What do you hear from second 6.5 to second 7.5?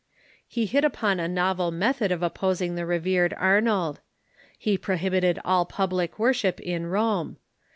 in Rome.